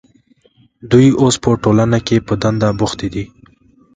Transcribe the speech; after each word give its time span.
دوی 0.91 1.07
اوس 1.21 1.35
په 1.43 1.49
ټولنه 1.63 1.97
کې 2.07 2.17
په 2.27 2.33
دنده 2.41 2.69
بوختې 2.79 3.07
دي. 3.13 3.25